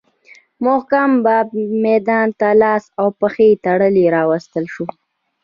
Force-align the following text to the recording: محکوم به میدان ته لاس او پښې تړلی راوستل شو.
محکوم 0.65 1.11
به 1.23 1.35
میدان 1.85 2.27
ته 2.39 2.49
لاس 2.61 2.83
او 2.99 3.07
پښې 3.19 3.49
تړلی 3.65 4.05
راوستل 4.15 4.65
شو. 4.73 4.85